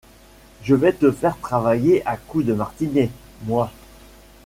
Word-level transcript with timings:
Je 0.63 0.73
vais 0.73 0.93
te 0.93 1.11
faire 1.11 1.37
travailler 1.37 2.03
à 2.07 2.17
coups 2.17 2.43
de 2.45 2.53
martinet, 2.55 3.11
moi. 3.43 3.69